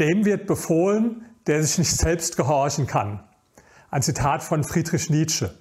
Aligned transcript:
dem 0.00 0.24
wird 0.24 0.46
befohlen, 0.46 1.26
der 1.46 1.62
sich 1.62 1.78
nicht 1.78 1.96
selbst 1.96 2.36
gehorchen 2.36 2.86
kann. 2.86 3.22
Ein 3.90 4.02
Zitat 4.02 4.42
von 4.42 4.64
Friedrich 4.64 5.10
Nietzsche. 5.10 5.54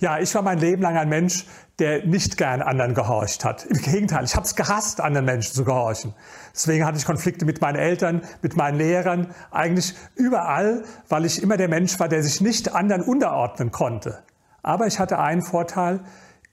Ja, 0.00 0.18
ich 0.18 0.34
war 0.34 0.42
mein 0.42 0.58
Leben 0.58 0.82
lang 0.82 0.96
ein 0.96 1.08
Mensch, 1.08 1.46
der 1.78 2.04
nicht 2.06 2.36
gern 2.36 2.60
anderen 2.60 2.94
gehorcht 2.94 3.44
hat. 3.44 3.64
Im 3.66 3.76
Gegenteil, 3.76 4.24
ich 4.24 4.34
habe 4.34 4.46
es 4.46 4.56
gehasst, 4.56 5.00
anderen 5.00 5.26
Menschen 5.26 5.54
zu 5.54 5.64
gehorchen. 5.64 6.14
Deswegen 6.52 6.84
hatte 6.84 6.98
ich 6.98 7.04
Konflikte 7.04 7.44
mit 7.44 7.60
meinen 7.60 7.76
Eltern, 7.76 8.22
mit 8.40 8.56
meinen 8.56 8.78
Lehrern, 8.78 9.34
eigentlich 9.50 9.94
überall, 10.14 10.82
weil 11.08 11.24
ich 11.24 11.42
immer 11.42 11.56
der 11.56 11.68
Mensch 11.68 11.98
war, 12.00 12.08
der 12.08 12.22
sich 12.22 12.40
nicht 12.40 12.74
anderen 12.74 13.02
unterordnen 13.02 13.70
konnte. 13.70 14.22
Aber 14.62 14.86
ich 14.86 14.98
hatte 14.98 15.18
einen 15.18 15.42
Vorteil, 15.42 16.00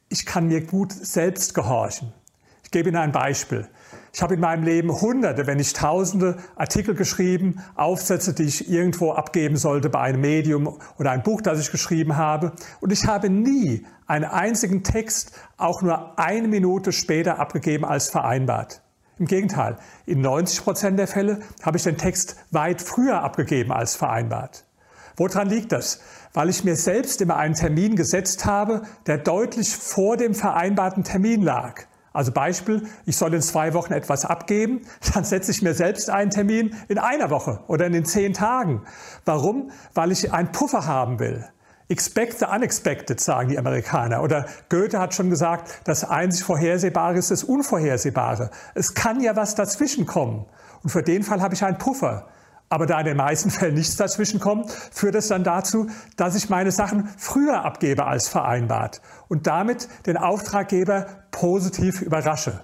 ich 0.09 0.25
kann 0.25 0.47
mir 0.47 0.65
gut 0.65 0.91
selbst 0.91 1.53
gehorchen. 1.53 2.13
Ich 2.63 2.71
gebe 2.71 2.89
Ihnen 2.89 2.97
ein 2.97 3.11
Beispiel. 3.11 3.67
Ich 4.11 4.21
habe 4.21 4.33
in 4.33 4.39
meinem 4.39 4.63
Leben 4.63 5.01
Hunderte, 5.01 5.45
wenn 5.47 5.57
nicht 5.57 5.77
Tausende 5.77 6.37
Artikel 6.55 6.95
geschrieben, 6.95 7.63
Aufsätze, 7.75 8.33
die 8.33 8.43
ich 8.43 8.69
irgendwo 8.69 9.11
abgeben 9.11 9.55
sollte 9.55 9.89
bei 9.89 9.99
einem 9.99 10.21
Medium 10.21 10.79
oder 10.97 11.11
ein 11.11 11.23
Buch, 11.23 11.41
das 11.41 11.59
ich 11.59 11.71
geschrieben 11.71 12.17
habe. 12.17 12.53
Und 12.79 12.91
ich 12.91 13.05
habe 13.05 13.29
nie 13.29 13.85
einen 14.07 14.25
einzigen 14.25 14.83
Text 14.83 15.33
auch 15.57 15.81
nur 15.81 16.17
eine 16.17 16.47
Minute 16.47 16.91
später 16.91 17.39
abgegeben 17.39 17.85
als 17.85 18.09
vereinbart. 18.09 18.81
Im 19.19 19.25
Gegenteil, 19.25 19.77
in 20.05 20.21
90 20.21 20.63
Prozent 20.63 20.97
der 20.97 21.07
Fälle 21.07 21.41
habe 21.61 21.77
ich 21.77 21.83
den 21.83 21.97
Text 21.97 22.37
weit 22.51 22.81
früher 22.81 23.21
abgegeben 23.21 23.71
als 23.71 23.95
vereinbart. 23.95 24.65
Woran 25.17 25.49
liegt 25.49 25.73
das? 25.73 25.99
Weil 26.33 26.49
ich 26.49 26.63
mir 26.63 26.77
selbst 26.77 27.19
immer 27.19 27.35
einen 27.35 27.53
Termin 27.53 27.97
gesetzt 27.97 28.45
habe, 28.45 28.83
der 29.05 29.17
deutlich 29.17 29.75
vor 29.75 30.15
dem 30.15 30.33
vereinbarten 30.33 31.03
Termin 31.03 31.41
lag. 31.41 31.88
Also 32.13 32.31
Beispiel, 32.31 32.87
ich 33.05 33.17
soll 33.17 33.33
in 33.33 33.41
zwei 33.41 33.73
Wochen 33.73 33.93
etwas 33.93 34.25
abgeben, 34.25 34.81
dann 35.13 35.23
setze 35.23 35.51
ich 35.51 35.61
mir 35.61 35.73
selbst 35.73 36.09
einen 36.09 36.31
Termin 36.31 36.75
in 36.87 36.97
einer 36.97 37.29
Woche 37.29 37.59
oder 37.67 37.85
in 37.85 37.93
den 37.93 38.05
zehn 38.05 38.33
Tagen. 38.33 38.83
Warum? 39.25 39.71
Weil 39.93 40.11
ich 40.11 40.33
einen 40.33 40.51
Puffer 40.51 40.85
haben 40.85 41.19
will. 41.19 41.45
Expect 41.91 42.37
the 42.37 42.45
unexpected, 42.45 43.19
sagen 43.19 43.49
die 43.49 43.57
Amerikaner. 43.57 44.21
Oder 44.21 44.45
Goethe 44.69 44.99
hat 44.99 45.15
schon 45.15 45.31
gesagt, 45.31 45.81
das 45.85 46.03
einzig 46.03 46.43
Vorhersehbare 46.43 47.17
ist 47.17 47.31
das 47.31 47.43
Unvorhersehbare. 47.43 48.51
Es 48.75 48.93
kann 48.93 49.21
ja 49.21 49.35
was 49.35 49.55
dazwischen 49.55 50.05
kommen. 50.05 50.45
Und 50.83 50.91
für 50.91 51.01
den 51.01 51.23
Fall 51.23 51.41
habe 51.41 51.55
ich 51.55 51.63
einen 51.63 51.79
Puffer. 51.79 52.27
Aber 52.69 52.85
da 52.85 52.99
in 52.99 53.07
den 53.07 53.17
meisten 53.17 53.49
Fällen 53.49 53.73
nichts 53.73 53.95
dazwischen 53.95 54.39
kommt, 54.39 54.71
führt 54.71 55.15
es 55.15 55.27
dann 55.29 55.43
dazu, 55.43 55.87
dass 56.15 56.35
ich 56.35 56.49
meine 56.49 56.71
Sachen 56.71 57.09
früher 57.17 57.65
abgebe 57.65 58.05
als 58.05 58.27
vereinbart 58.27 59.01
und 59.27 59.47
damit 59.47 59.89
den 60.05 60.17
Auftraggeber 60.17 61.07
positiv 61.39 62.01
überrasche. 62.01 62.59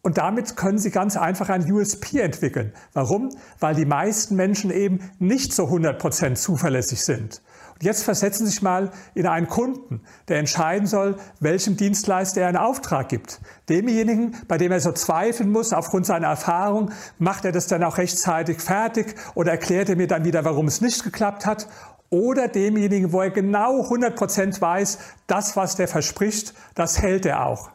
Und 0.00 0.18
damit 0.18 0.56
können 0.56 0.78
Sie 0.78 0.90
ganz 0.90 1.16
einfach 1.16 1.50
ein 1.50 1.70
USP 1.70 2.20
entwickeln. 2.20 2.72
Warum? 2.94 3.30
Weil 3.60 3.74
die 3.74 3.84
meisten 3.84 4.36
Menschen 4.36 4.70
eben 4.70 5.00
nicht 5.18 5.52
so 5.52 5.64
100% 5.64 6.36
zuverlässig 6.36 7.02
sind. 7.02 7.42
Und 7.74 7.82
jetzt 7.82 8.04
versetzen 8.04 8.46
Sie 8.46 8.52
sich 8.52 8.62
mal 8.62 8.90
in 9.14 9.26
einen 9.26 9.48
Kunden, 9.48 10.00
der 10.28 10.38
entscheiden 10.38 10.86
soll, 10.86 11.16
welchem 11.40 11.76
Dienstleister 11.76 12.40
er 12.40 12.48
einen 12.48 12.56
Auftrag 12.56 13.10
gibt. 13.10 13.40
Demjenigen, 13.68 14.34
bei 14.48 14.56
dem 14.56 14.72
er 14.72 14.80
so 14.80 14.92
zweifeln 14.92 15.50
muss 15.50 15.74
aufgrund 15.74 16.06
seiner 16.06 16.28
Erfahrung, 16.28 16.92
macht 17.18 17.44
er 17.44 17.52
das 17.52 17.66
dann 17.66 17.84
auch 17.84 17.98
rechtzeitig 17.98 18.62
fertig 18.62 19.14
oder 19.34 19.50
erklärt 19.50 19.90
er 19.90 19.96
mir 19.96 20.06
dann 20.06 20.24
wieder, 20.24 20.44
warum 20.46 20.68
es 20.68 20.80
nicht 20.80 21.04
geklappt 21.04 21.44
hat 21.44 21.68
oder 22.10 22.48
demjenigen, 22.48 23.12
wo 23.12 23.20
er 23.20 23.30
genau 23.30 23.82
100% 23.82 24.60
weiß, 24.60 24.98
das, 25.26 25.56
was 25.56 25.76
der 25.76 25.88
verspricht, 25.88 26.54
das 26.74 27.00
hält 27.00 27.26
er 27.26 27.46
auch. 27.46 27.70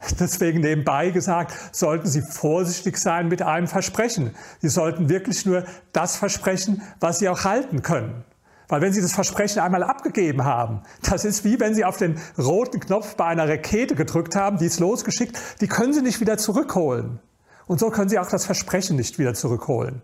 Deswegen 0.18 0.60
nebenbei 0.60 1.10
gesagt, 1.10 1.54
sollten 1.72 2.08
Sie 2.08 2.22
vorsichtig 2.22 2.96
sein 2.96 3.28
mit 3.28 3.42
einem 3.42 3.66
Versprechen. 3.66 4.34
Sie 4.60 4.68
sollten 4.68 5.08
wirklich 5.08 5.44
nur 5.46 5.64
das 5.92 6.16
versprechen, 6.16 6.82
was 7.00 7.18
Sie 7.18 7.28
auch 7.28 7.44
halten 7.44 7.82
können. 7.82 8.24
Weil 8.68 8.80
wenn 8.82 8.92
Sie 8.92 9.02
das 9.02 9.12
Versprechen 9.12 9.58
einmal 9.58 9.82
abgegeben 9.82 10.44
haben, 10.44 10.82
das 11.02 11.24
ist 11.24 11.44
wie 11.44 11.58
wenn 11.58 11.74
Sie 11.74 11.84
auf 11.84 11.96
den 11.96 12.20
roten 12.38 12.78
Knopf 12.78 13.16
bei 13.16 13.26
einer 13.26 13.48
Rakete 13.48 13.96
gedrückt 13.96 14.36
haben, 14.36 14.58
die 14.58 14.66
ist 14.66 14.78
losgeschickt, 14.78 15.36
die 15.60 15.66
können 15.66 15.92
Sie 15.92 16.02
nicht 16.02 16.20
wieder 16.20 16.38
zurückholen. 16.38 17.18
Und 17.66 17.80
so 17.80 17.90
können 17.90 18.08
Sie 18.08 18.18
auch 18.18 18.28
das 18.28 18.44
Versprechen 18.46 18.96
nicht 18.96 19.18
wieder 19.18 19.34
zurückholen. 19.34 20.02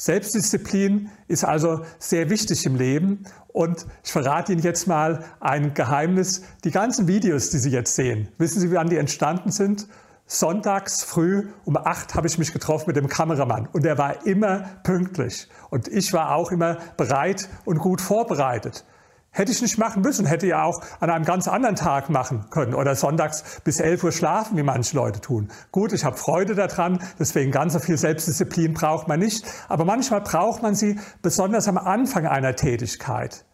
Selbstdisziplin 0.00 1.10
ist 1.26 1.44
also 1.44 1.84
sehr 1.98 2.30
wichtig 2.30 2.64
im 2.66 2.76
Leben 2.76 3.24
und 3.48 3.84
ich 4.04 4.12
verrate 4.12 4.52
Ihnen 4.52 4.62
jetzt 4.62 4.86
mal 4.86 5.24
ein 5.40 5.74
Geheimnis. 5.74 6.42
Die 6.62 6.70
ganzen 6.70 7.08
Videos, 7.08 7.50
die 7.50 7.58
Sie 7.58 7.70
jetzt 7.70 7.96
sehen, 7.96 8.28
wissen 8.38 8.60
Sie, 8.60 8.70
wann 8.72 8.88
die 8.88 8.96
entstanden 8.96 9.50
sind? 9.50 9.88
Sonntags 10.26 11.02
früh 11.02 11.48
um 11.64 11.76
acht 11.76 12.14
habe 12.14 12.28
ich 12.28 12.38
mich 12.38 12.52
getroffen 12.52 12.84
mit 12.88 12.96
dem 12.96 13.08
Kameramann 13.08 13.66
und 13.72 13.84
er 13.84 13.98
war 13.98 14.24
immer 14.26 14.60
pünktlich 14.84 15.48
und 15.70 15.88
ich 15.88 16.12
war 16.12 16.34
auch 16.34 16.52
immer 16.52 16.76
bereit 16.96 17.48
und 17.64 17.78
gut 17.78 18.00
vorbereitet. 18.00 18.84
Hätte 19.30 19.52
ich 19.52 19.62
nicht 19.62 19.78
machen 19.78 20.02
müssen, 20.02 20.26
hätte 20.26 20.46
ja 20.46 20.64
auch 20.64 20.80
an 21.00 21.10
einem 21.10 21.24
ganz 21.24 21.46
anderen 21.48 21.76
Tag 21.76 22.08
machen 22.10 22.46
können 22.50 22.74
oder 22.74 22.94
sonntags 22.96 23.60
bis 23.62 23.78
11 23.78 24.04
Uhr 24.04 24.12
schlafen, 24.12 24.56
wie 24.56 24.62
manche 24.62 24.96
Leute 24.96 25.20
tun. 25.20 25.48
Gut, 25.70 25.92
ich 25.92 26.04
habe 26.04 26.16
Freude 26.16 26.54
daran, 26.54 27.00
deswegen 27.18 27.52
ganz 27.52 27.74
so 27.74 27.78
viel 27.78 27.98
Selbstdisziplin 27.98 28.74
braucht 28.74 29.06
man 29.06 29.20
nicht, 29.20 29.44
aber 29.68 29.84
manchmal 29.84 30.22
braucht 30.22 30.62
man 30.62 30.74
sie 30.74 30.98
besonders 31.22 31.68
am 31.68 31.78
Anfang 31.78 32.26
einer 32.26 32.56
Tätigkeit. 32.56 33.44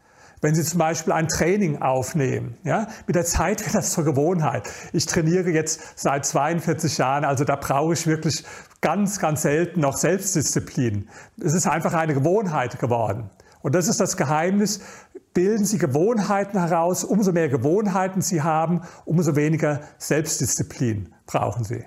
Wenn 0.40 0.54
Sie 0.54 0.62
zum 0.62 0.78
Beispiel 0.78 1.14
ein 1.14 1.28
Training 1.28 1.80
aufnehmen, 1.80 2.58
ja, 2.64 2.88
mit 3.06 3.16
der 3.16 3.24
Zeit 3.24 3.64
wird 3.64 3.74
das 3.74 3.92
zur 3.92 4.04
Gewohnheit. 4.04 4.68
Ich 4.92 5.06
trainiere 5.06 5.48
jetzt 5.48 5.98
seit 5.98 6.26
42 6.26 6.98
Jahren, 6.98 7.24
also 7.24 7.44
da 7.44 7.56
brauche 7.56 7.94
ich 7.94 8.06
wirklich 8.06 8.44
ganz, 8.82 9.18
ganz 9.18 9.40
selten 9.40 9.80
noch 9.80 9.96
Selbstdisziplin. 9.96 11.08
Es 11.42 11.54
ist 11.54 11.66
einfach 11.66 11.94
eine 11.94 12.12
Gewohnheit 12.12 12.78
geworden. 12.78 13.30
Und 13.62 13.74
das 13.74 13.88
ist 13.88 13.98
das 13.98 14.18
Geheimnis. 14.18 14.80
Bilden 15.34 15.66
Sie 15.66 15.78
Gewohnheiten 15.78 16.58
heraus. 16.58 17.04
Umso 17.04 17.32
mehr 17.32 17.48
Gewohnheiten 17.48 18.22
Sie 18.22 18.42
haben, 18.42 18.82
umso 19.04 19.36
weniger 19.36 19.80
Selbstdisziplin 19.98 21.12
brauchen 21.26 21.64
Sie. 21.64 21.84